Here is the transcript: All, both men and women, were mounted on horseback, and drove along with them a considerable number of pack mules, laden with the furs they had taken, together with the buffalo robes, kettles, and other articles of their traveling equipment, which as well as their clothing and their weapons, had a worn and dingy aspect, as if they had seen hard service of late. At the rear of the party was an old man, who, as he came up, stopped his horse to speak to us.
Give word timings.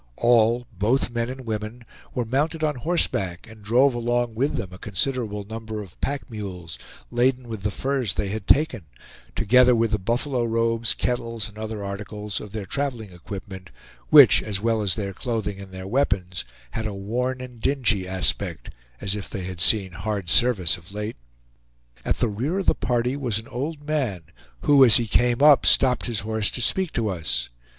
All, 0.17 0.65
both 0.75 1.11
men 1.11 1.29
and 1.29 1.41
women, 1.45 1.85
were 2.15 2.25
mounted 2.25 2.63
on 2.63 2.73
horseback, 2.73 3.45
and 3.47 3.61
drove 3.61 3.93
along 3.93 4.33
with 4.33 4.55
them 4.55 4.73
a 4.73 4.79
considerable 4.79 5.43
number 5.43 5.79
of 5.79 6.01
pack 6.01 6.27
mules, 6.27 6.79
laden 7.11 7.47
with 7.47 7.61
the 7.61 7.69
furs 7.69 8.15
they 8.15 8.29
had 8.29 8.47
taken, 8.47 8.85
together 9.35 9.75
with 9.75 9.91
the 9.91 9.99
buffalo 9.99 10.43
robes, 10.43 10.95
kettles, 10.95 11.47
and 11.47 11.55
other 11.59 11.83
articles 11.83 12.39
of 12.41 12.51
their 12.51 12.65
traveling 12.65 13.11
equipment, 13.11 13.69
which 14.09 14.41
as 14.41 14.59
well 14.59 14.81
as 14.81 14.95
their 14.95 15.13
clothing 15.13 15.59
and 15.59 15.71
their 15.71 15.85
weapons, 15.87 16.45
had 16.71 16.87
a 16.87 16.95
worn 16.95 17.39
and 17.39 17.61
dingy 17.61 18.07
aspect, 18.07 18.71
as 19.01 19.13
if 19.15 19.29
they 19.29 19.43
had 19.43 19.61
seen 19.61 19.91
hard 19.91 20.31
service 20.31 20.77
of 20.77 20.91
late. 20.91 21.17
At 22.03 22.17
the 22.17 22.27
rear 22.27 22.57
of 22.57 22.65
the 22.65 22.73
party 22.73 23.15
was 23.15 23.37
an 23.37 23.47
old 23.49 23.85
man, 23.85 24.21
who, 24.61 24.83
as 24.83 24.95
he 24.95 25.05
came 25.05 25.43
up, 25.43 25.63
stopped 25.63 26.07
his 26.07 26.21
horse 26.21 26.49
to 26.49 26.61
speak 26.63 26.91
to 26.93 27.09
us. 27.09 27.49